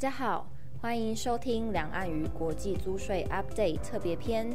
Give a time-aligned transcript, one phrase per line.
[0.00, 0.46] 大家好，
[0.80, 4.48] 欢迎收听两岸与国际租税 Update 特别篇。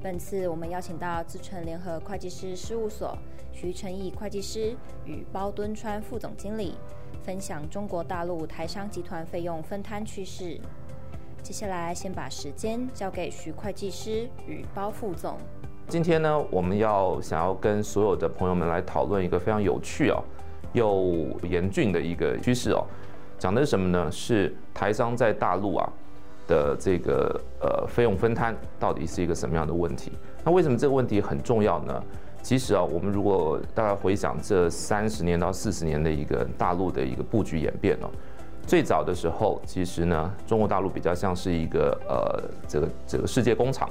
[0.00, 3.14] 本次我们邀请到资诚联合会计师事务所
[3.52, 4.74] 徐承义会计师
[5.04, 6.72] 与包敦川副总经理，
[7.22, 10.58] 分享中国大陆台商集团费用分摊趋势。
[11.42, 15.36] 接下来先把时间交给徐会计师与包副总。
[15.86, 20.24] 今天呢，我们要想要跟所有的朋友们来讨论一个非常有趣哦
[20.72, 22.86] 又严峻的一个趋势哦。
[23.38, 24.10] 讲的是什么呢？
[24.10, 25.88] 是台商在大陆啊
[26.46, 30.12] 的这个呃费用分摊到底是一个什么样的问题？
[30.44, 32.02] 那为什么这个问题很重要呢？
[32.42, 38.08] 其实啊，我们如果大概回想这三十年到四十年的一个大陆的一个布局演变哦，
[38.66, 43.88] 最早的时候，其实呢，中国大陆比较像是一个呃这个这个世界工厂，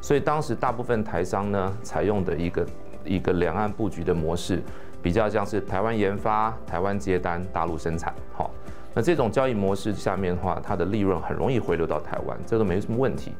[0.00, 2.66] 所以当时大部分台商呢采用的一个
[3.04, 4.60] 一个两岸布局的模式，
[5.00, 8.50] 比较像是台湾研发、台湾接单、大陆生产，好。
[8.94, 13.32] 那这种交易模式下面的话，它的利润很容易回流到台湾，这个没什么问题。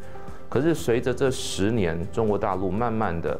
[0.48, 3.38] 可是随着这十年，中国大陆慢慢的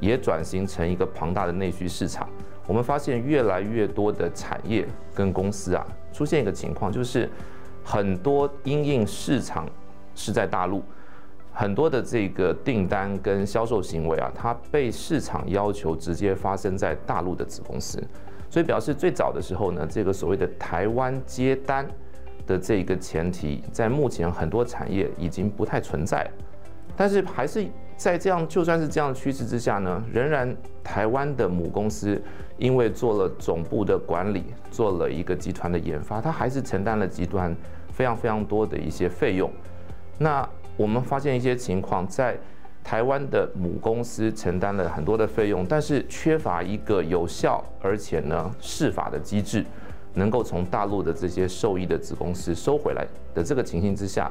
[0.00, 2.28] 也转型成一个庞大的内需市场，
[2.66, 7.30] 我们发现越来越多的产业跟公司啊，出现一个情况，就是
[7.82, 9.66] 很多因应市场
[10.14, 10.82] 是在大陆，
[11.52, 18.02] 很多的这个订单跟销售行为啊，它被市场要求直接发生在大陆的子公司。
[18.54, 21.84] 所以表示最早的时候呢，这个所谓的台湾接单
[22.46, 26.24] 的这一个前提，在目前很多产业已经不太存在。
[26.96, 27.66] 但是还是
[27.96, 32.22] 在这样，就算是这样的趋势之下呢，仍然台湾的母公司
[32.56, 37.52] 因为做了总部的管理，做了一个集团的研发，它还是承担了集团
[37.92, 39.50] 非常非常多的一些费用。
[40.16, 42.38] 那我们发现一些情况在。
[42.84, 49.64] 台湾的母公司承担了很多的费用，但是缺乏一个有效而且呢适法的机制，
[50.12, 54.30] 能够从大陆的这些受益的子公司收回来的这个情形之下，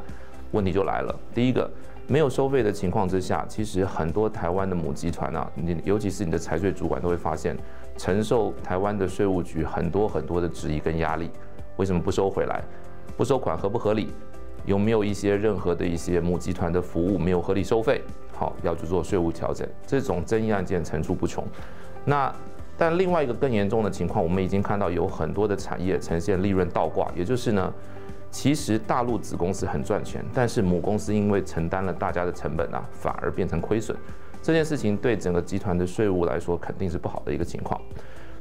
[0.51, 1.19] 问题就来了。
[1.33, 1.67] 第一个，
[2.05, 7.57] 没有收费的情况之下，其实很多台湾的母集团啊，你尤其是你的财税主管都会发现，
[7.97, 11.31] 承受台湾的税务局很多很多的质疑跟压力。
[11.77, 12.61] 为什么不收回来？
[13.17, 14.13] 不收款合不合理？
[14.65, 18.01] 有没有一些任何的一些母集团的服务没有合理收费？
[18.63, 21.43] 要去做税务调整，这种争议案件层出不穷。
[22.05, 22.33] 那
[22.77, 27.71] 但另外一个更严重的情况，我们已经看到有很多的产业呈现利润倒挂，也就是呢，
[28.31, 33.95] 其实大陆子公司很赚钱，但是母公司因为承担了大家的成本啊，反而变成亏损。
[34.41, 37.79] 这件事情对整个集团的税务来说肯定是不好的一个情况。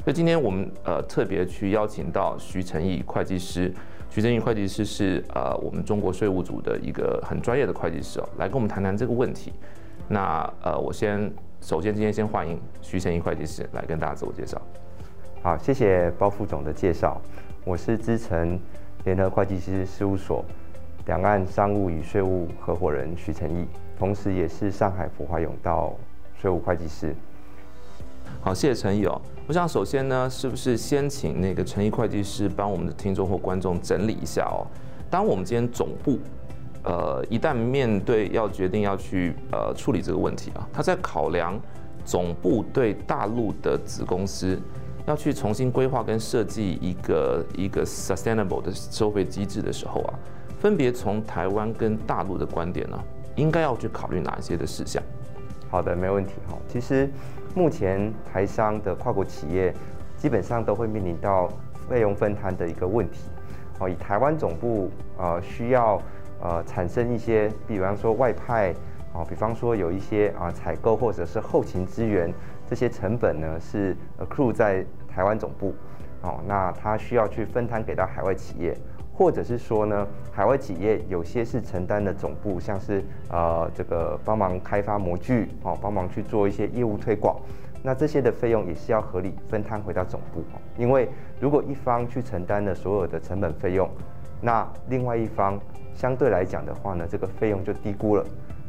[0.02, 3.72] 所以今天我们呃特别去邀请到徐承义会计师。
[4.10, 9.52] 徐承义会计师是呃我们中国税务组的一个很专业的会计师哦，来跟我们谈谈这个问题。
[10.08, 14.60] 那呃我先首先今天先欢迎徐成义会计师来跟大家自我介绍。
[15.42, 17.20] 好，谢谢包副总的介绍。
[17.64, 18.58] 我是资诚
[19.04, 20.44] 联合会计师事务所
[21.06, 23.66] 两岸商务与税务合伙人徐成义，
[23.98, 25.94] 同时也是上海福华永道
[26.36, 27.14] 税务会计师。
[28.40, 29.20] 好，谢谢承义哦。
[29.46, 34.66] 我想首先呢，是不是先请那个承义会计师帮我们的听众或观众整理一下哦？
[35.10, 36.18] 当我们今天总部，
[36.84, 41.58] 呃，一旦面对要决定要去呃处理这个问题啊，他在考量
[42.04, 44.58] 总部对大陆的子公司
[45.06, 50.14] 要去重新规划跟设计一个一个 sustainable 的收费机制的时候啊，
[50.60, 52.98] 分别从台湾跟大陆的观点呢，
[53.36, 55.02] 应该要去考虑哪一些的事项？
[55.70, 56.56] 好的，没问题哈。
[56.68, 57.08] 其实。
[57.54, 59.74] 目前台商的跨国企业
[60.16, 61.50] 基本上都会面临到
[61.86, 63.28] 费用分摊的一个问题。
[63.78, 66.00] 哦，以台湾总部呃需要
[66.42, 68.74] 呃产生一些，比方说外派，
[69.14, 72.32] 哦，比方说有一些啊采购或者是后勤资源
[72.68, 75.74] 这些成本呢是 accrue 在台湾总部，
[76.22, 78.76] 哦，那他需要去分摊给到海外企业。
[79.14, 87.38] 或者是说呢，海外企业有些是承担的总部，像是呃这个帮忙开发模具哦，帮忙去做一些业务推广，
[87.82, 90.42] 那这些的费用也是要合理分摊回到总部。
[90.78, 93.88] 因为如果一方去承担了所有的成本费用，
[94.40, 95.60] 那另外一方
[95.94, 98.24] 相对来讲的话呢，这个费用就低估了，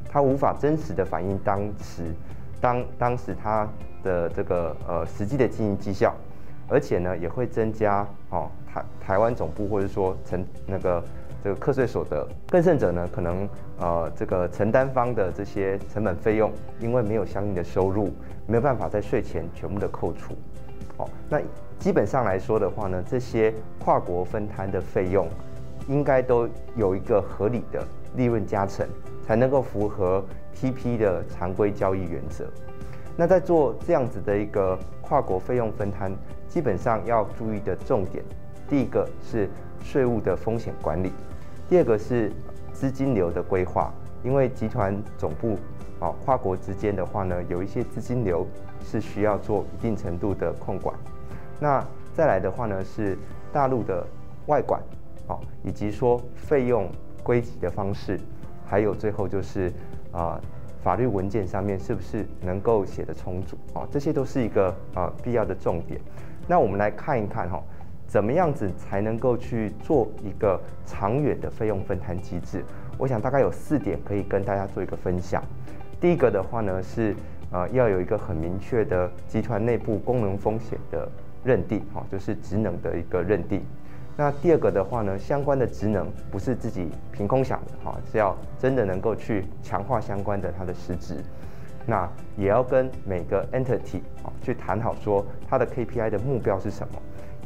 [0.10, 2.14] 它无法真实的反映当时
[2.62, 3.68] 当当时它
[4.04, 6.16] 的这个呃实际的经营绩效。
[6.70, 11.04] 而且呢，也会增加哦台台湾总部或者说承那个
[11.44, 13.48] 这个课税所得，更甚者呢，可能
[13.78, 16.50] 呃这个承担方的这些成本费用，
[16.80, 18.12] 因为没有相应的收入，
[18.48, 20.34] 没有办法在税前全部的扣除。
[20.96, 21.38] 哦，那
[21.78, 25.28] 基本上来说的话呢，这些跨国分摊的费用，
[25.88, 27.86] 应该都有一个合理的
[28.16, 28.88] 利润加成，
[29.26, 30.24] 才能够符合
[30.56, 32.46] TP 的常规交易原则。
[33.16, 36.12] 那在做这样子的一个跨国费用分摊。
[36.50, 38.24] 基本上要注意的重点，
[38.70, 39.50] 第一个是
[39.82, 41.12] 税务的风险管理，
[41.68, 42.32] 第二个是
[42.72, 43.92] 资金流的规划，
[44.24, 45.58] 因为集团总部
[46.00, 48.46] 啊跨国之间的话呢，有一些资金流
[48.86, 50.96] 是需要做一定程度的控管。
[51.60, 51.84] 那
[52.14, 53.18] 再来的话呢是
[53.52, 54.06] 大陆的
[54.46, 54.80] 外管
[55.28, 56.90] 啊，以及说费用
[57.24, 58.20] 归集的方式，
[58.66, 59.72] 还有最后就是
[60.12, 60.40] 啊。
[60.84, 63.88] 法律文件上面是不是能够写得充足啊？
[63.90, 65.98] 这些都是一个啊必要的重点。
[66.46, 67.64] 那我们来看一看哈，
[68.06, 72.66] 怎么样子才能够去做一个长远的费用分摊机制？
[72.98, 75.42] 我想大概有四点可以跟大家做一个分享。
[76.02, 77.16] 第一个的话呢是
[77.50, 81.10] 呃要有一个很明确的集团内部功能风险的
[81.46, 83.62] 认定哈，就是职能的一个认定。
[84.16, 91.16] 那第二个的话呢，相关的职能不是自己凭空想的哈，是要真的能够去强化相关的它的实质。
[91.88, 92.08] 那
[92.38, 96.94] 也要跟每个 entity 啊去谈好，说它的 KPI 的目标是什么。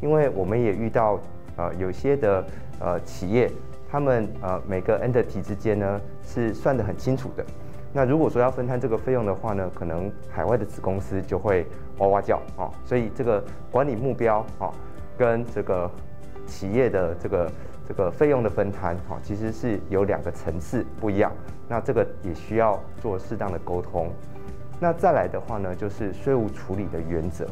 [0.02, 1.18] 因为我们也遇到
[1.56, 2.44] 呃有些的
[2.80, 3.50] 呃企业，
[3.90, 7.42] 他们呃每个 entity 之间呢是算得很清楚的。
[7.94, 11.66] 那如果说要分摊这个费用的话呢，可能海外的子公司就会
[11.96, 12.68] 哇哇叫啊。
[12.84, 14.70] 所以这个管理目标啊
[15.16, 15.90] 跟这个。
[16.48, 17.52] 企业的这个
[17.86, 21.30] 这个费用的分摊，哈，其实是有两个层次不一样。
[21.68, 24.10] 那这个也需要做适当的沟通。
[24.80, 27.46] 那再来的话呢，就是税务处理的原则。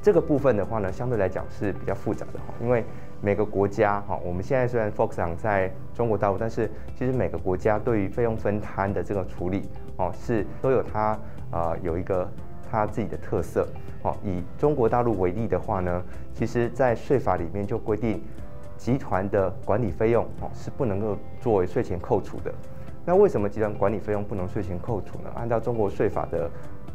[0.00, 2.84] 这个部分的话呢，相对来讲是比较复杂的哈，因为
[3.20, 11.18] 每个国家哈，我们现在虽然 focus 在中国大陆，但是其实每个国家对于费用分摊的这个处理哦，是都有它
[11.50, 12.30] 啊有一个
[12.70, 13.66] 它自己的特色。
[14.02, 18.22] 哦，以中国大陆为例的话呢，其实，在税法里面就规定，
[18.76, 22.54] 集团的管理费用哦是不能够作为税前扣除的。
[23.04, 25.30] 那为什么集团管理费用不能税前扣除呢？
[25.34, 26.48] 按照中国税法的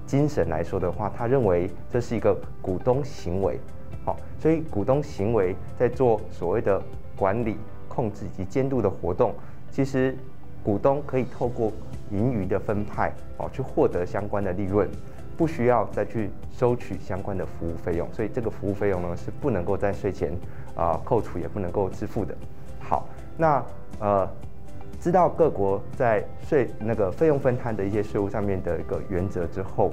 [0.05, 3.59] 精神来说的话，他认为这是一个股东行为，
[4.05, 6.81] 好，所以股东行为在做所谓的
[7.17, 7.57] 管理、
[7.89, 9.33] 控制以及监督的活动，
[9.69, 10.15] 其实
[10.63, 11.69] 股东可以透过
[12.11, 14.87] 盈余的分派哦，去获得相关的利润。
[15.35, 20.31] 不需要再去收取相关的服务费用，所以这个服务费用呢是不能够在税前
[20.75, 22.35] 啊、扣除，也不能够支付的。
[22.79, 23.07] 好，
[23.37, 23.63] 那
[23.99, 24.29] 呃，
[24.99, 29.91] 知道各国在税那个费用分摊的一些税务上面的一个原则之后，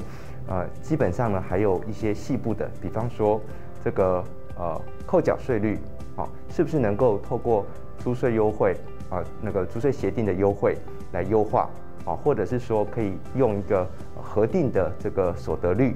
[0.48, 3.40] 呃，基本上呢还有一些细部的，比方说
[3.82, 4.22] 这个
[4.58, 5.78] 呃扣缴税率
[6.16, 7.64] 啊，是不是能够透过
[7.98, 8.76] 租税优惠
[9.08, 10.76] 啊、那个租税协定的优惠
[11.12, 11.68] 来优化？
[12.04, 13.86] 啊，或者是说可以用一个
[14.22, 15.94] 核定的这个所得率，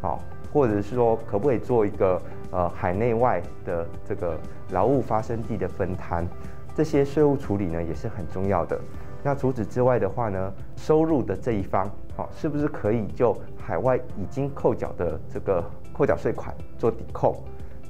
[0.00, 0.18] 啊，
[0.52, 2.20] 或者是说可不可以做一个
[2.50, 4.38] 呃海内外的这个
[4.70, 6.26] 劳务发生地的分摊，
[6.74, 8.80] 这些税务处理呢也是很重要的。
[9.22, 11.86] 那除此之外的话呢，收入的这一方，
[12.16, 17.42] 啊，是不是可以就海外已经扣缴的这个扣缴税款做抵扣？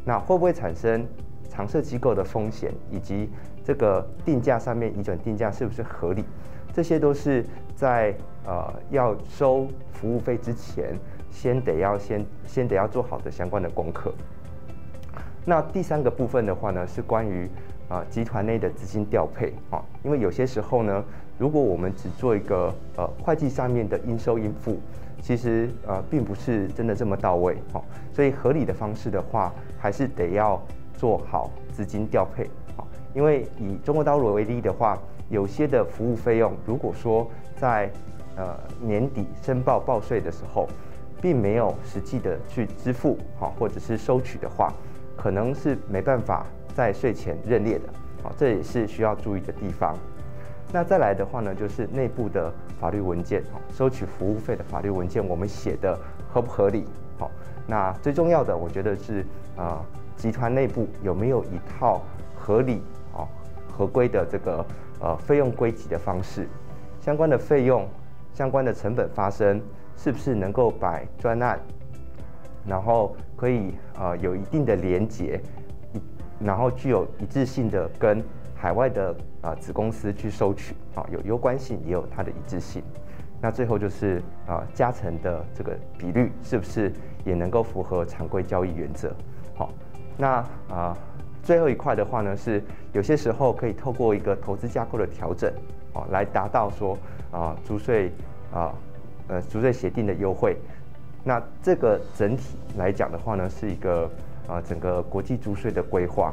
[0.04, 1.04] 那会不会产生
[1.48, 3.30] 常设机构的风险，以及
[3.64, 6.24] 这个定价上面移转定价是不是合理？
[6.74, 8.12] 这些都是在
[8.44, 10.92] 呃要收服务费之前，
[11.30, 14.12] 先得要先先得要做好的相关的功课。
[15.44, 17.46] 那第三个部分的话呢，是关于
[17.88, 21.04] 啊、呃、集团内的资金调配啊，因为有些时候呢，
[21.38, 24.80] 如果我们只做一个呃会计上面的应收应付，
[25.22, 27.80] 其实呃并不是真的这么到位哦，
[28.12, 30.60] 所以合理的方式的话，还是得要
[30.96, 32.44] 做好资金调配
[32.76, 32.82] 啊，
[33.14, 34.98] 因为以中国大陆为例的话。
[35.30, 37.90] 有些的服务费用，如果说在
[38.36, 40.68] 呃年底申报报税的时候，
[41.22, 44.72] 并没有实际的去支付好，或者是收取的话，
[45.16, 47.84] 可能是没办法在税前认列的，
[48.22, 49.96] 好，这也是需要注意的地方。
[50.70, 56.84] 那再来的话呢，就是内部的法律文件，收取服务费的法律文件，我们写的合不合理？
[57.18, 57.30] 好，
[57.66, 59.24] 那最重要的，我觉得是
[59.56, 59.80] 啊，
[60.16, 62.02] 集团内部有没有一套
[62.36, 62.82] 合理、
[63.16, 63.24] 啊
[63.72, 64.64] 合规的这个。
[65.04, 66.48] 呃，费用归集的方式，
[66.98, 67.86] 相关的费用、
[68.32, 69.60] 相关的成本发生，
[69.94, 71.60] 是不是能够摆专案，
[72.66, 75.38] 然后可以呃有一定的连结，
[76.40, 79.10] 然后具有一致性的跟海外的
[79.42, 82.82] 啊、呃、子公司去收取，啊有攸关性，也有它的一致性。
[83.42, 86.90] 那最后就是啊、加成的这个比率，是不是
[87.26, 89.14] 也能够符合常规交易原则？
[89.54, 89.70] 好，
[90.16, 90.46] 那啊。
[90.70, 90.96] 呃
[91.44, 95.52] 最后一块的话呢，是有些时候可以透过一个投资架构的调整，
[95.92, 96.98] 哦，来达到说
[97.30, 98.10] 啊，租税
[98.52, 98.72] 啊，
[99.28, 100.56] 呃，租税协定的优惠。
[101.22, 104.10] 那这个整体来讲的话呢，是一个
[104.48, 106.32] 啊，整个国际租税的规划。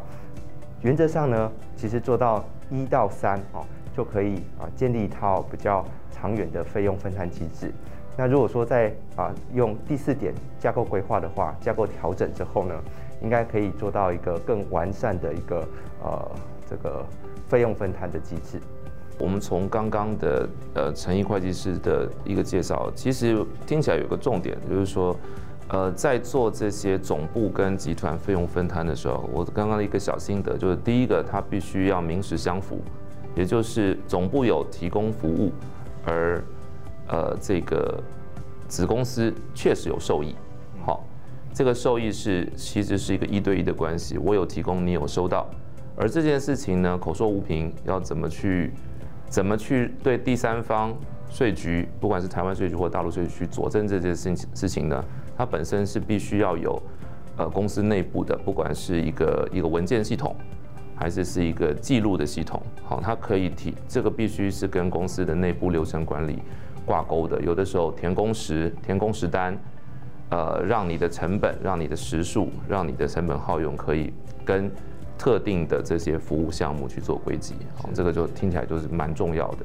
[0.82, 3.66] 原则上呢，其实做到一到三哦，
[3.96, 7.72] 就可以啊，建立一套比较长远的费用分摊机制。
[8.18, 12.76] 那如果说在啊，用第四点架构规划的话，架构调整之后呢，
[13.22, 15.68] 应该可以做到一个更完善的一个
[16.04, 16.32] 呃
[16.70, 17.06] 这个
[17.48, 18.60] 费用分摊的机制。
[19.20, 25.16] 我们从刚刚的呃诚毅会计师的一个介绍，其实听起来有个重点，就是说，
[25.68, 32.80] 呃，在做这些总部跟集团费用分摊的时候，我刚刚的一个小心得就是，第一个，它必须要名实相符，
[33.36, 35.52] 也就是总部有提供服务，
[36.04, 36.44] 而
[37.08, 38.02] 呃这个
[38.68, 40.36] 子公司确实有受益，
[41.54, 45.50] 这个受益是其实是一个一对一的关系，我有提供，你有收到，
[45.96, 48.72] 而这件事情呢，口说无凭，要怎么去？
[49.30, 50.94] 怎么去对第三方
[51.30, 55.02] 税局，不管是台湾税局或大陆税局去佐证这件事情事情呢？
[55.38, 56.82] 它本身是必须要有，
[57.38, 60.36] 呃，公司内部的，不管是一个一个文件系统，
[60.96, 66.40] 还是是一个记录的系统，好，它可以提这个必须是跟公司的内部流程管理
[66.86, 67.40] 挂钩的。
[67.42, 69.58] 有的时候填工时、填工时单，
[70.32, 74.12] 呃，让你的成本、让你的时数、让你的成本耗用可以
[74.44, 74.72] 跟。
[75.18, 79.58] 特定的这些服务项目去做归集，哦，这个就听起来就是蛮重要的，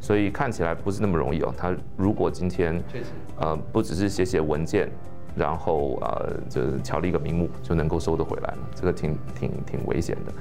[0.00, 1.54] 所以看起来不是那么容易哦。
[1.56, 3.04] 他如果今天确实
[3.38, 4.90] 呃不只是写写文件，
[5.36, 10.32] 然后呃就是巧立一个名目就能够收得回来了，这个挺挺挺危险的。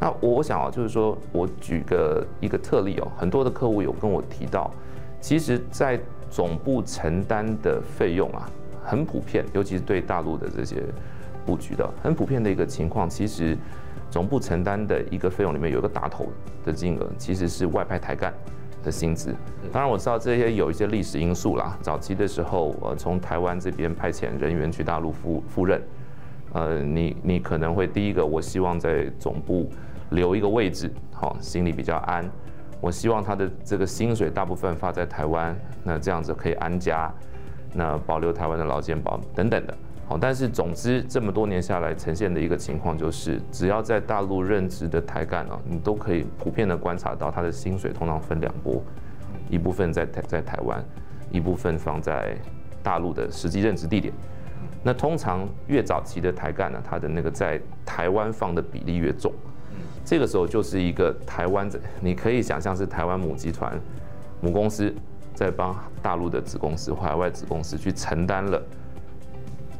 [0.00, 4.70] 那我想啊，就是说我举个一个特例哦，很多的客户有跟我提到，
[5.20, 8.48] 其实，在总部承担的费用啊，
[8.86, 10.82] 很普遍，尤其是对大陆的这些
[11.44, 13.56] 布局的很普遍的一个情况，其实。
[14.08, 16.28] 总部承担的一个费用里面有一个大头
[16.64, 18.32] 的金额，其实是外派台干
[18.82, 19.34] 的薪资。
[19.72, 21.76] 当然我知道这些有一些历史因素啦。
[21.82, 25.82] 早期的时候，呃，从台湾这边派遣人员去大陆赴赴任，
[26.52, 29.68] 呃，你你可能会第一个，我希望在总部
[30.10, 32.24] 留一个位置，好，心里比较安。
[32.80, 37.12] 我希望他的这个薪水大部分发在台湾，那这样子可以安家，
[37.76, 39.76] 那保留台湾的劳健保等等的。
[40.08, 48.80] 好，但是总之这么多年下来呈现的一个情况就是，只要在大陆任职的台干啊，你都可以普遍的观察到他的薪水通常分两波，
[49.50, 50.82] 一部分在台在台湾，
[51.32, 52.36] 一部分放在
[52.84, 54.14] 大陆的实际任职地点。
[54.84, 59.32] 那通常越早期的台干呢，他的那个在台湾放的比例越重。
[60.04, 61.68] 这个时候就是一个台湾，
[62.00, 63.76] 你可以想象是台湾母集团、
[64.40, 64.94] 母公司
[65.36, 68.60] 在帮大陆的子公司、海外子公司去承担了。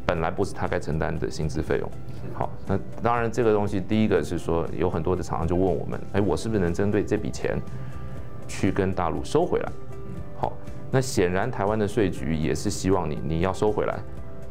[0.06, 1.90] 本来不是他该承担的薪资费用。
[2.32, 7.58] 好，那当然这个东西，第一个是说有很多的厂商就问我们，哎，我是不是能针对这笔钱
[8.46, 9.72] 去跟大陆收回来？
[10.38, 10.52] 好，
[10.92, 13.98] 那显然台湾的税局也是希望你你要收回来，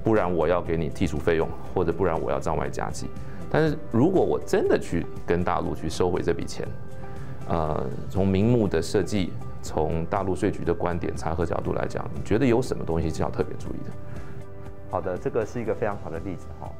[0.04, 3.08] 不然我要给你剔除费用，或者不然我要账外加计。
[3.50, 6.68] 但是如果我真的去跟大陆去收回这笔钱，
[7.48, 9.32] 呃，从名目的设计，
[9.66, 13.92] 从大陆税局的观点查核角度来讲，你觉得有什么东西是要特别注意的？
[14.92, 16.72] 好的，这个是一个非常好的例子哈，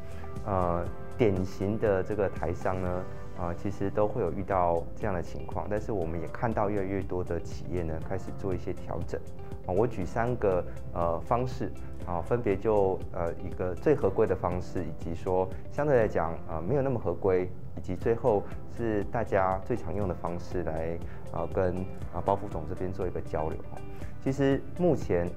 [0.46, 0.86] 呃，
[1.18, 3.04] 典型的这个台商呢，
[3.40, 9.20] 啊、其实都会有遇到这样的情况，但是我们也看到越来越多的企业呢，开始做一些调整，
[9.66, 11.72] 啊，我举三个呃方式，
[12.06, 18.44] 啊，分别就呃一个最合规的方式，以及说相对来讲啊、没有那么合规，以及最后
[18.78, 20.98] 是大家最常用的方式来
[21.32, 21.76] 啊跟
[22.14, 23.78] 啊包副总这边做一个交流哈，
[24.24, 25.30] 其实目前。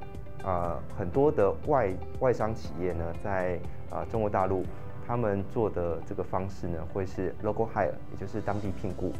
[0.45, 3.59] 呃，很多的外外商企业呢，在
[3.91, 4.63] 呃中国大陆，
[5.05, 9.13] 他们做的这个方式呢，会是 local hire，也就是当地聘雇。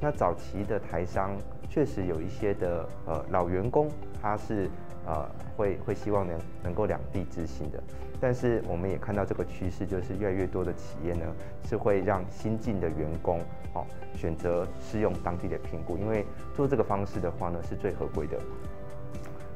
[0.00, 1.36] 那早期的台商
[1.68, 3.88] 确实有一些的呃老员工，
[4.20, 4.68] 他是
[5.06, 7.82] 呃会会希望能能够两地执行的。
[8.20, 11.24] 但是我们也看到这个趋势，就是越来越多的企业呢，
[11.64, 13.38] 是会让新进的员工
[13.74, 18.36] 哦选择适用当地的评估，因为做这个方式的话呢，是最合规的。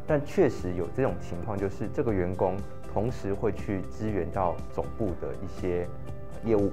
[0.07, 2.57] 但确实有这种情况，就是这个员工
[2.93, 5.89] 同时会去支援到总部的一些
[6.45, 6.71] 业务，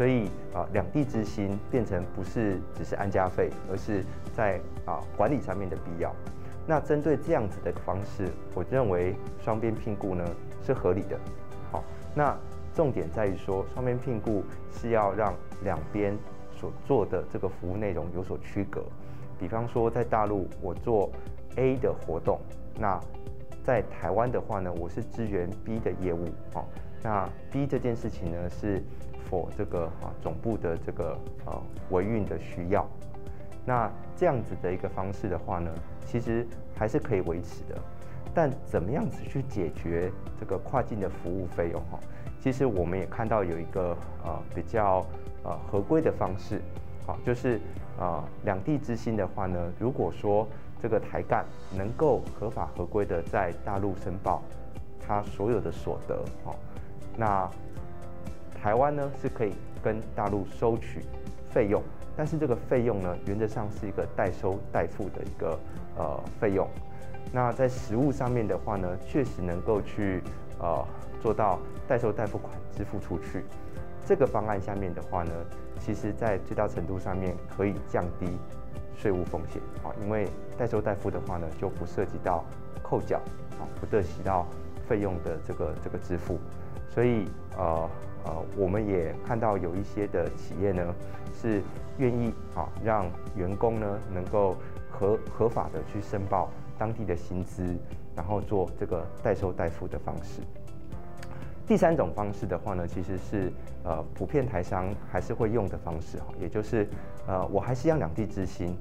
[0.00, 4.02] 所以啊，两地之心变成不是只是安家费，而是
[4.34, 6.10] 在啊管理上面的必要。
[6.66, 10.24] 那针对这样子的方式，我认为双边聘雇呢
[10.62, 11.20] 是合理的。
[11.70, 12.34] 好，那
[12.72, 14.42] 重点在于说，双边聘雇
[14.72, 16.16] 是要让两边
[16.56, 18.82] 所做的这个服务内容有所区隔。
[19.38, 21.10] 比方说，在大陆我做
[21.56, 22.40] A 的活动。
[22.78, 22.98] 那
[23.62, 26.64] 在台湾的话呢，我是支援 B 的业务哦。
[27.02, 28.82] 那 B 这件事情呢，是
[29.30, 32.86] for 这个啊总部的这个呃维运的需要。
[33.64, 35.70] 那这样子的一个方式的话呢，
[36.06, 37.78] 其实还是可以维持的。
[38.32, 41.98] 但怎么样子去解决这个跨境的服务费用哈？
[42.40, 45.04] 其实我们也看到有一个呃比较
[45.42, 46.60] 呃合规的方式，
[47.06, 47.60] 好，就是
[47.98, 50.46] 呃两地支薪的话呢，如果说
[50.80, 51.44] 这个台干
[51.76, 54.42] 能够合法合规的在大陆申报
[55.06, 56.54] 他所有的所得，哦，
[57.16, 57.50] 那
[58.62, 59.52] 台湾呢是可以
[59.82, 61.00] 跟大陆收取
[61.50, 61.82] 费用，
[62.16, 65.58] 但是这个费用呢，原则上是一个代收代付的一个
[65.96, 66.68] 呃费用。
[67.32, 70.22] 那在实务上面的话呢，确实能够去
[70.58, 70.84] 呃
[71.20, 73.44] 做到代收代付款支付出去。
[74.04, 75.32] 这个方案下面的话呢，
[75.78, 78.26] 其实在最大程度上面可以降低
[78.96, 82.44] 税务风险啊，因为代收代付的话呢，就不涉及到
[82.82, 83.18] 扣缴
[83.58, 84.46] 啊，不涉及到
[84.88, 86.38] 费用的这个这个支付，
[86.88, 87.88] 所以呃
[88.24, 90.94] 呃，我们也看到有一些的企业呢
[91.32, 91.62] 是
[91.98, 94.56] 愿意啊让员工呢能够
[94.90, 97.76] 合合法的去申报当地的薪资，
[98.14, 100.40] 然后做这个代收代付的方式。
[101.66, 103.52] 第三种方式的话呢，其实是
[103.84, 106.88] 呃普遍台商还是会用的方式哈，也就是
[107.26, 108.76] 呃我还是要两地之薪，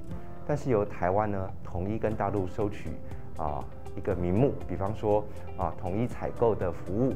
[0.48, 2.89] 但是由台湾呢统一跟大陆收取
[3.38, 3.63] 啊
[3.96, 5.24] 一个名目，比方说
[5.55, 7.13] 啊统一采购的服务，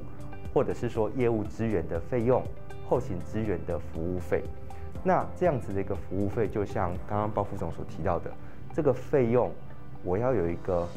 [0.53, 2.43] 或者是说业务资源的费用、
[2.88, 4.43] 后勤资源的服务费。
[5.03, 8.31] 那这样子的一个服务费，就像刚刚包副总所提到的，
[8.74, 9.51] 这个费用
[10.03, 10.88] 我要有一个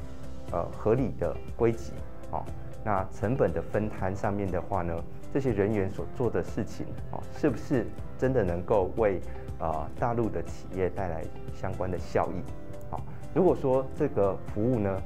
[0.52, 1.92] 呃合理的归集
[2.30, 2.44] 啊。
[2.84, 4.94] 那成本的分摊上面的话呢，
[5.34, 7.84] 这些人员所做的事情啊，是不是
[8.16, 9.20] 真的能够为
[9.58, 12.40] 啊大陆的企业带来相关的效益？
[12.88, 13.02] 好，
[13.34, 15.02] 如果说这个服务呢，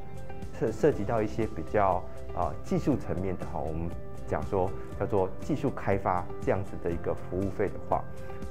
[0.58, 2.02] 涉涉及到一些比较
[2.36, 3.88] 啊技术层面的哈，我们
[4.30, 7.96] 讲说叫做技术开发这样子的一个服务费的话，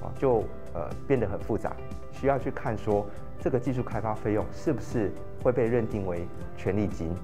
[0.01, 0.43] 啊，就
[0.73, 1.73] 呃变得很复杂，
[2.11, 3.05] 需要去看说
[3.39, 5.09] 这个技术开发费用是不是
[5.41, 7.15] 会被认定为权利金。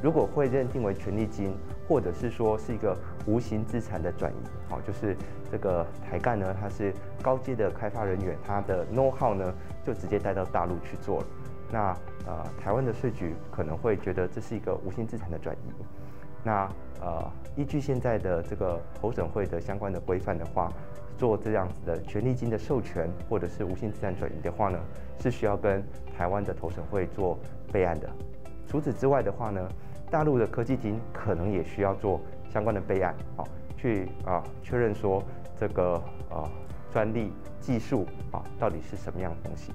[0.00, 1.52] 如果会认定为权利金，
[1.86, 2.96] 或者是说是一个
[3.26, 4.36] 无形资产的转移，
[4.70, 5.14] 好，就是
[5.50, 9.52] 这个台干呢，它是高阶的开发人员，他的 know how 呢
[9.84, 11.26] 就直接带到大陆去做了。
[11.70, 11.96] 那
[12.26, 15.72] 呃，台湾的税局可能会觉得这是一个无形资产的转移。
[16.44, 20.72] 那呃，依据现在的这个投审会的相关的规范的话，
[21.16, 24.78] 做这样子的权利金的授权或者是无形资产转移的话呢，
[25.20, 25.84] 是需要跟
[26.16, 27.38] 台湾的投审会做
[27.72, 28.08] 备案的。
[28.66, 29.68] 除此之外的话呢，
[30.10, 32.20] 大陆的科技厅可能也需要做
[32.50, 33.44] 相关的备案，啊，
[33.76, 35.22] 去啊确认说
[35.56, 36.48] 这个呃
[36.92, 39.72] 专利技术啊到底是什么样的东西。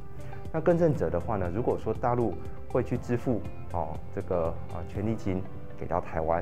[0.51, 2.33] 那更正者的话呢，如果说大陆
[2.69, 5.41] 会去支付哦这个啊权利金
[5.83, 6.41] 给到台湾，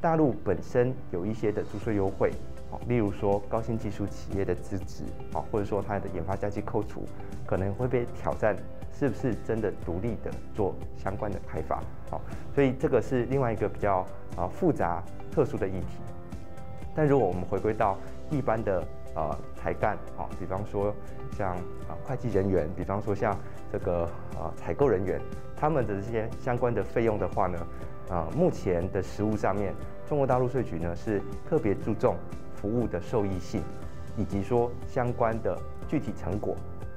[0.00, 2.30] 大陆本身有一些的租税优惠，
[2.70, 5.02] 啊，例如说高新技术企业的资质，
[5.34, 7.02] 啊，或者说它的研发加计扣除，
[7.44, 8.56] 可能会被挑战。
[8.92, 11.82] 是不是真的独立的做相关的开发？
[12.10, 12.20] 好，
[12.54, 14.06] 所以这个是另外一个比较
[14.36, 15.02] 啊复杂
[15.32, 15.96] 特殊的议题。
[16.94, 17.96] 但如果我们回归到
[18.30, 20.94] 一般的呃才干，啊，比方说
[21.34, 21.56] 像
[21.88, 23.34] 啊会计人员，比方说像
[23.72, 24.02] 这个
[24.38, 25.18] 啊采购人员，
[25.56, 27.58] 他们的这些相关的费用的话呢，
[28.10, 29.72] 啊目前的实务上面，
[30.08, 32.16] 中国大陆税局呢是特别注重
[32.54, 33.62] 服务的受益性，
[34.16, 35.56] 以及说相关的
[35.88, 36.56] 具体成果。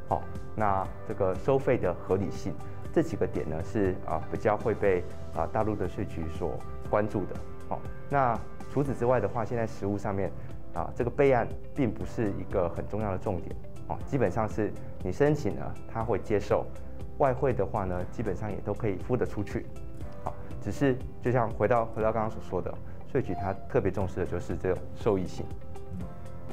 [0.09, 0.21] 好，
[0.55, 2.53] 那这个收费的合理性，
[2.91, 5.03] 这几个点呢是啊比较会被
[5.35, 7.35] 啊大陆的税局所关注的。
[7.69, 8.37] 好，那
[8.71, 10.31] 除此之外的话，现在实务上面
[10.73, 13.55] 啊这个备案并不是一个很重要的重点。
[13.87, 14.71] 哦，基本上是
[15.03, 16.65] 你申请了，他会接受。
[17.19, 19.65] 外汇的话呢，基本上也都可以付得出去。
[20.63, 22.73] 只是就像回到回到刚刚所说的，
[23.11, 25.45] 税局它特别重视的就是这种受益性。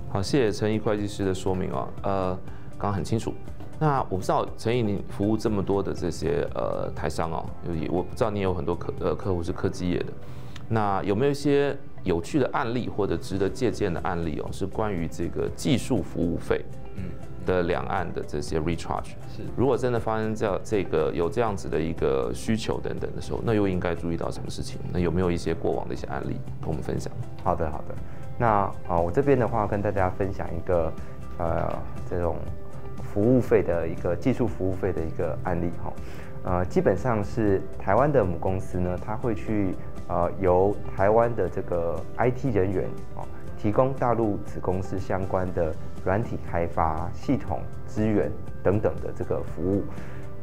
[0.08, 2.38] 好，谢谢陈毅会计师的说明啊，呃。
[2.80, 3.34] 刚刚很清楚，
[3.78, 7.44] 那我不知道陈毅，你服务这么多的这些呃台商哦，
[7.90, 10.06] 我不知道你有很多客呃客户是科技业的，
[10.66, 14.48] 那有没有一些有趣的案例或者值得借鉴的案例哦？
[14.50, 16.64] 是关于这个技术服务费
[17.44, 24.80] 的两岸的这些 recharge 是，如果真的发生这样这个有这样子的一个需求等等的时候，那又应该注意到什么事情？
[24.92, 27.12] 那有没有一些过往的一些案例跟我们分享？
[27.42, 27.94] 好的好的，
[28.38, 28.46] 那
[28.88, 30.92] 啊我这边的话跟大家分享一个
[31.38, 32.36] 呃这种。
[33.12, 35.92] 服务费的一个技术服务费的一个案例哈，
[36.44, 39.74] 呃，基本上是台湾的母公司呢，它会去
[40.06, 42.84] 呃由台湾的这个 IT 人员
[43.16, 43.26] 啊，
[43.58, 45.74] 提供大陆子公司相关的
[46.04, 48.30] 软体开发、系统资源
[48.62, 49.82] 等等的这个服务。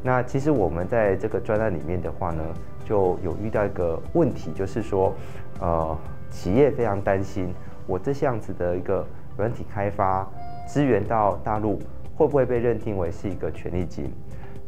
[0.02, 2.42] 那其实我们在这个专案里面的话呢，
[2.84, 5.14] 就有遇到一个问题，就是说，
[5.60, 5.96] 呃，
[6.30, 7.52] 企业非常担心，
[7.86, 10.28] 我这样子的一个软体开发
[10.66, 11.80] 资源到大陆。
[12.16, 14.12] 会不会被认定为是一个权利金？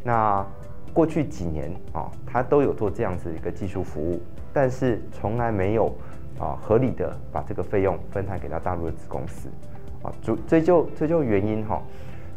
[0.05, 0.47] 那
[0.95, 4.23] 过去几年啊，他都有做这样子一个技术服务，
[4.53, 5.93] 但是从来没有
[6.39, 9.49] 啊合理的把这个费用分摊给到大陆的子公司
[10.03, 10.13] 啊。
[10.23, 11.83] 追追究追究原因哈，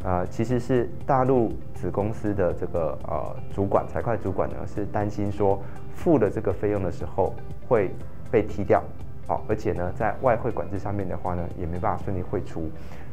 [0.04, 5.62] 呃，其实是大陆子公司的这个呃主管财会主管呢是担心说
[5.96, 7.34] 付了这个费用的时候
[7.68, 7.92] 会
[8.32, 8.84] 被踢掉
[9.28, 12.70] 哦，而且呢，在外汇管制上面的话呢，也没办法顺利汇出。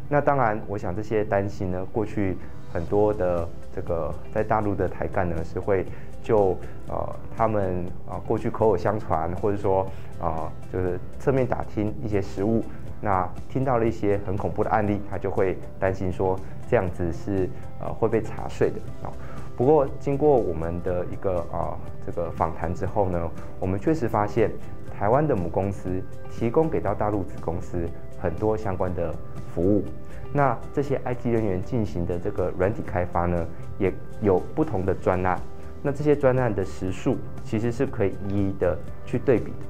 [0.08, 2.36] 那当然，我想这些担心呢，过去
[2.72, 5.86] 很多的这个在大陆的台干呢，是会
[6.20, 6.56] 就
[6.88, 9.86] 呃他们啊、过去口口相传，或者说
[10.20, 12.64] 啊、就是侧面打听一些实务，
[13.00, 17.48] 那听到了一些很恐怖的案例，他就会担心说这样子是
[17.80, 19.12] 呃会被查税的啊。
[19.56, 24.50] 不过经过我们的一个啊、这个访谈之后呢，我们确实发现
[24.98, 29.14] 台湾的母公司提供给到大陆子公司很多相关的
[29.54, 29.84] 服务。
[30.32, 33.46] 那这些 IT 人员进行的这个软体开发呢，
[33.78, 35.38] 也有不同的专案。
[35.82, 39.66] 那这些专案的时数其实是可以一一的去对比的。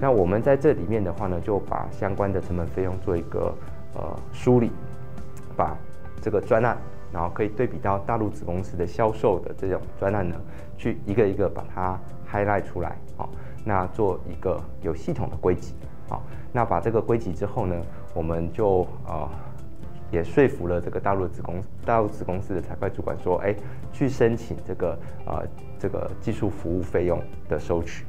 [0.00, 3.54] 那我们在这里面的话呢，就把相关的成本费用做一个
[3.94, 4.70] 呃梳理，
[5.56, 5.76] 把
[6.22, 6.76] 这个专案，
[7.12, 10.34] 然后可以对比到大陆子公司的销售的这种专案呢，
[10.78, 12.00] 去一个一个把它
[12.32, 13.28] highlight 出来，好，
[13.64, 15.74] 那做一个有系统的归集，
[16.08, 17.76] 好，那把这个归集之后呢，
[18.14, 19.28] 我们就呃。
[20.12, 23.54] 也说服了这个大陆子公大陆子公司的财会主管说，哎，
[23.92, 25.46] 去申请这个呃
[25.78, 28.04] 这个技术服务费用的收取，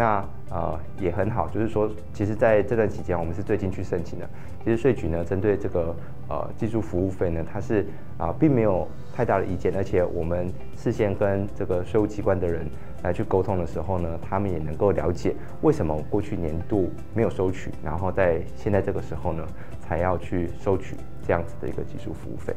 [0.00, 4.26] 那呃也很好，就是说，其实在这段期间，我们是最近去申请的。
[4.64, 5.94] 其实税局呢，针对这个
[6.30, 7.86] 呃技术服务费呢，它是
[8.16, 12.66] 啊、并没有太大的意见，而且我们事先跟这个税务机关的人
[13.02, 19.46] 来去沟通的时候呢，他们也能够了解为什么过去年度没有收取，然后在现在这个时候呢，
[19.82, 20.96] 才要去收取。
[21.22, 22.52] 这样子的一个技术服务费，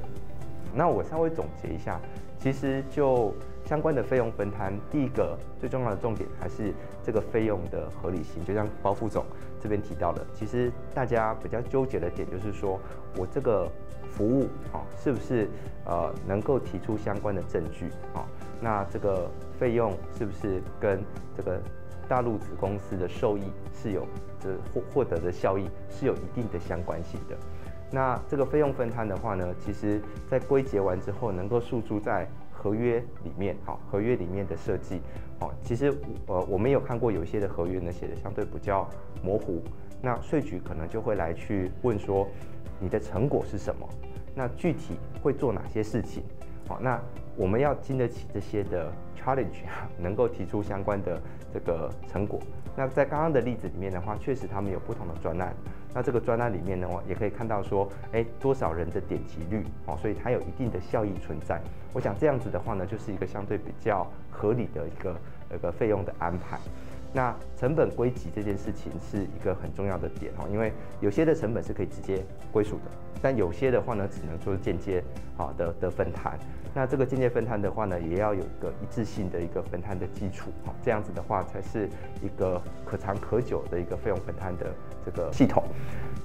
[0.74, 2.00] 那我稍微总结一下，
[2.40, 3.32] 其实就
[3.74, 8.46] 相关的费用分摊，第一个最重要的重点还是这个费用的合理性。
[8.46, 9.26] 就像包副总
[9.60, 12.80] 这边提到的，其实大家比较纠结的点就是说，
[13.18, 13.68] 我这个
[14.12, 15.50] 服务啊，是不是
[15.88, 18.24] 呃能够提出相关的证据啊？
[18.62, 21.04] 那这个费用是不是跟
[21.36, 21.60] 这个
[22.08, 23.42] 大陆子公司的收益
[23.74, 24.06] 是有
[24.40, 27.36] 这获获得的效益是有一定的相关性的？
[27.92, 35.02] 那这个费用分摊的话呢，其实在归结完之后，能够诉诸在合约里面，好，合约里面的设计，
[35.40, 35.94] 好，其实
[36.28, 38.88] 呃，我们有看过有一些的合约呢，写的相对比较
[39.22, 39.62] 模糊，
[40.02, 42.28] 那税局可能就会来去问说，
[42.80, 43.88] 你的成果是什么？
[44.34, 46.24] 那具体会做哪些事情？
[46.68, 47.00] 好，那
[47.36, 49.66] 我们要经得起这些的 challenge，
[50.00, 51.22] 能够提出相关的
[51.54, 52.40] 这个成果。
[52.76, 55.54] 那在刚刚的例子里面的话，确实他们有不同的专案。
[55.94, 61.62] 那这个专案里面的话，也可以看到说，哎，多少人的点击率哦，所以它有一定的效益存在。
[61.94, 65.16] 我想这样子的话呢，就是一个相对比较合理的一个
[65.54, 66.58] 一个费用的安排。
[67.14, 75.04] 那成本归集这件事情是一个很重要的点哦，因为有些的成本是可以直接归属的，但有些的话呢，只能说是间接
[75.38, 76.40] 啊的的分摊。
[76.76, 81.88] 那这个间接分摊的话呢，也要有一个一致性的一个分摊的基础哦，这样子的话才是
[82.22, 84.66] 一个可长可久的一个费用分摊的
[85.06, 85.64] 这个系统。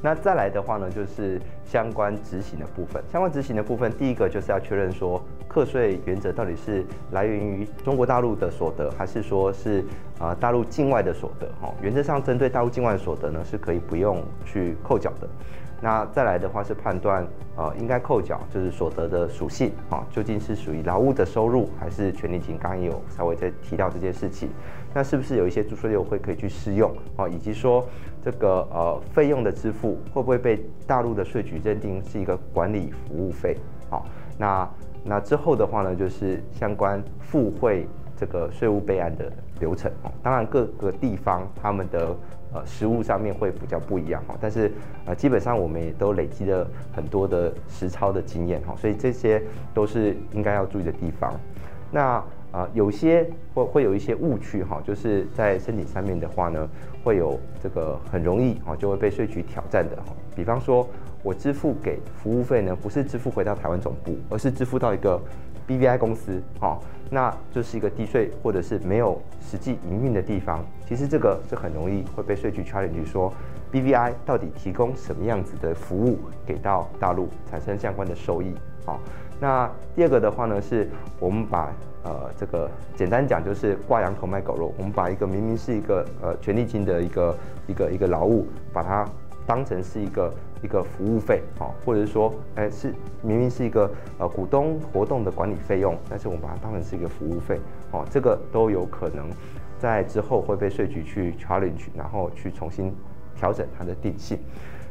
[0.00, 3.02] 那再来的话呢，就是相关执行的部分。
[3.12, 9.84] 相关执行的部分，第一个就是要确认说，课税原则到底是来源于中国大陆的所得，还是说是
[10.18, 11.46] 啊大陆境外的所得？
[11.60, 15.28] 哈，原则上针对大陆境外的所得呢，是可以不用去扣缴的。
[15.80, 17.24] 那再来的话是判断，
[17.56, 22.58] 呃，应该扣缴就是所得的属性，啊，究竟是属于劳务的收入还是权利金？
[22.58, 24.50] 刚刚也有稍微在提到这件事情，
[24.92, 26.92] 那是不是有一些租税优惠可以去适用？
[27.16, 27.86] 啊，以及说
[28.24, 33.56] 这个呃费用的支付会不会被大陆的税局认定是一个管理服务费？
[33.88, 34.04] 好，
[34.36, 34.68] 那
[35.04, 37.86] 那之后的话呢，就是相关附会
[38.16, 39.92] 这个税务备案的流程。
[40.24, 42.16] 当然各个地方他们的。
[42.52, 44.72] 呃，实务上面会比较不一样哈，但是
[45.04, 49.42] 呃，基本上我们也都累积了很多的实操的经验哈，所以这些
[49.74, 51.34] 都是应该要注意的地方。
[51.90, 56.66] 那呃，有些会会有一些误区哈，就是在申请上面的话呢，
[57.04, 60.14] 会有这个很容易哈，就会被税局挑战的哈。
[60.34, 60.88] 比方说，
[61.22, 65.20] 我支付给服务费呢，不是支付回到台湾总部，而是支付到一个
[65.66, 66.78] BVI 公司哈。
[67.10, 73.32] 那就是一个低税或者是没有实际营运的地方，其实这个是很容易会被税局抓进去说
[73.72, 78.54] ，BVI 到底提供什么样子的服务给到大陆，产生相关的收益。
[78.84, 79.00] 好，
[79.40, 81.72] 那第二个的话呢，是我们把
[82.04, 89.06] 呃这个简单讲就是挂羊头卖狗肉，我们把一个明明是一个呃权利金的一个一个一个劳务，把它
[89.46, 90.32] 当成是一个。
[90.62, 92.92] 一个服务费，哦，或者是说，哎，是
[93.22, 97.58] 明明是一个呃股东活动的管理费用，但是我们把它当成是一个服务费，
[97.92, 99.28] 哦，这个都有可能
[99.78, 102.92] 在之后会被税局去 challenge，然后去重新
[103.36, 104.38] 调整它的定性。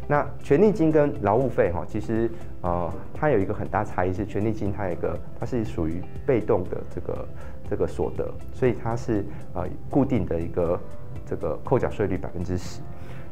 [0.09, 7.27] 那权利金跟劳务费，哈，其实呃它有一个很大差异，是权利金它有一个它是属于被动的这个
[7.69, 10.79] 这个所得，所以它是呃固定的一个
[11.25, 12.79] 这个扣缴税率百分之十。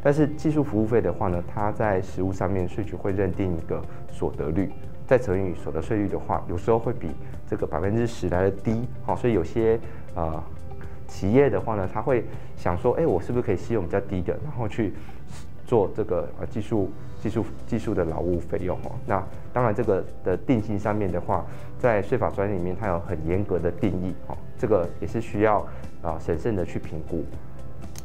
[0.05, 4.69] 但是技术服务费的话呢，它在实务上面税局会认定一个所得率，
[5.07, 7.09] 再乘以所得税率的话，有时候会比
[7.49, 9.79] 这个百分之十来的低，好，所以有些
[10.13, 10.43] 呃
[11.07, 12.23] 企业的话呢，他会
[12.55, 14.93] 想说，哎，我是不是可以吸用比较低的，然后去
[15.65, 18.91] 做这个呃技术技术技术的劳务费用哦。
[19.07, 21.43] 那当然这个的定性上面的话，
[21.79, 25.65] 在税法专业里面它有很严格的定义哦，这个也是需要
[26.03, 27.25] 啊审慎的去评估。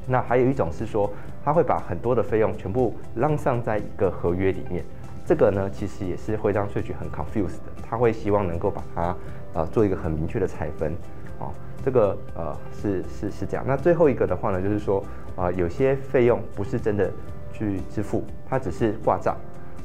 [0.06, 1.12] 那还有一种是说，
[1.44, 4.84] 他会把很多的费用全部让上在一个合约里面，
[5.26, 9.16] 这个呢其实也是会让税局很 confused 的，他会希望能够把它
[9.54, 10.92] 呃做一个很明确的拆分，
[11.38, 11.52] 哦，
[11.84, 13.64] 这个呃是是是这样。
[13.66, 15.02] 那最后一个的话呢，就是说、
[15.36, 17.10] 呃、有些费用不是真的
[17.52, 19.36] 去支付，它只是挂账。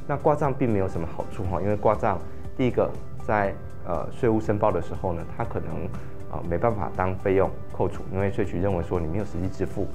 [0.06, 2.18] 那挂账并没有什么好处哈，因为挂账
[2.56, 2.90] 第一个
[3.26, 3.54] 在
[3.86, 5.84] 呃税务申报的时候呢，它可能
[6.30, 9.86] 啊、呃、没办法当费用扣除，因为税局认为说你没有实际支付。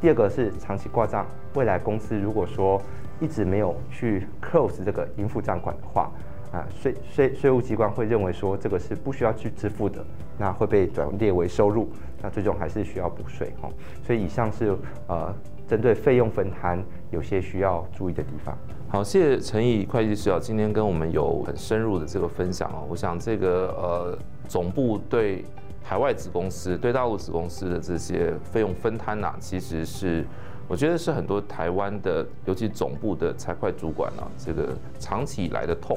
[0.00, 2.80] 第二个是长期挂账，未来公司如果说
[3.18, 6.10] 一直没有去 close 这个应付账款的话，
[6.52, 10.04] 啊，税税税务机关会认为说这个是不需要去支付的，
[10.38, 11.88] 那会被转列为收入，
[12.22, 13.72] 那最终还是需要补税哦。
[14.04, 14.76] 所以以上是
[15.08, 15.34] 呃
[15.66, 18.56] 针对费用分摊有些需要注意的地方。
[18.88, 22.86] 好，谢谢陈毅会计师啊，今天跟我们有很深入的这个分享哦。
[22.88, 25.42] 我想这个呃总部对。
[25.88, 30.26] 海外子公司对大陆子公司的这些费用分摊呐、其实是
[30.66, 35.96] 我觉得是很多台湾的，尤其总部的财会主管啊，这个长期以来的痛。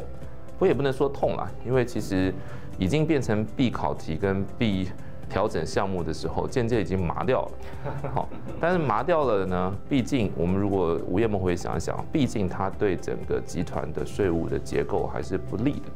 [0.59, 2.31] 我也不能说痛啦，因为其实
[2.77, 4.87] 已经变成必考题跟必
[5.27, 7.51] 调整项目的时候，渐渐已经麻掉了。
[8.13, 15.89] 好，但是麻掉了呢，毕竟我们如果午夜梦回想一想，毕竟它对整个集团的税务的结构还是不利的。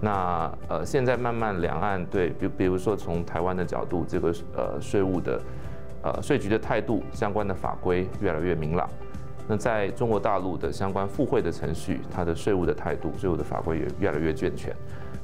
[0.00, 5.40] 那呃，现在慢慢两岸对，比比如说从台湾的角度，这个呃税务的
[6.02, 8.88] 呃税局的态度，相关的法规越来越明朗。
[9.46, 14.74] 那在中国大陆的相关附会的程序，它的税务的态度、税务的法规也越来越健全。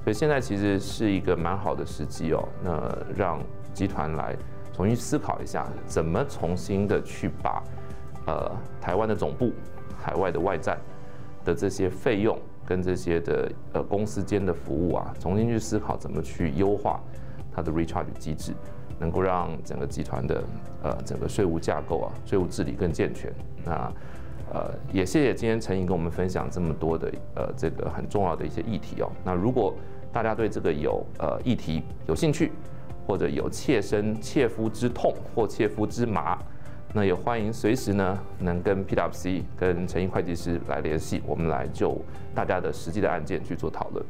[0.02, 2.48] 所以现在其实是一个蛮好的时机哦。
[2.62, 3.40] 那让
[3.72, 4.36] 集团来
[4.74, 7.62] 重新思考一下，怎么重新的去把
[8.26, 9.52] 呃台湾的总部、
[9.96, 10.76] 海外的外站
[11.44, 12.38] 的这些费用。
[12.66, 17.00] 跟这些的呃公司间的服务啊，重新去思考怎么去优化
[17.54, 18.52] 它的 recharge 机制，
[18.98, 20.42] 能够让整个集团的
[20.82, 23.32] 呃整个税务架构啊、税务治理更健全。
[23.64, 23.92] 那
[24.52, 29.10] 呃也谢谢今天陈毅跟我们分享这么多的呃这个很重要的一些议题哦。
[29.24, 29.74] 那如果
[30.12, 32.52] 大家对这个有呃议题有兴趣，
[33.06, 36.38] 或者有切身切肤之痛或切肤之麻。
[36.96, 41.94] 那也欢迎随时呢，能跟 PwC 跟陈毅会计师来联系，我们来就
[42.34, 44.02] 大家的实际的案件去做讨论。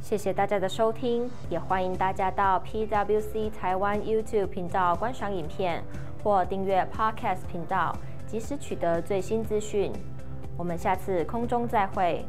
[0.00, 5.84] 谢谢大家的收听，也欢迎大家到 PwC 台湾 YouTube 频道观赏影片
[6.24, 7.94] 或订阅 Podcast 频道，
[8.26, 9.92] 及时取得最新资讯。
[10.56, 12.24] 我们下次空中再会。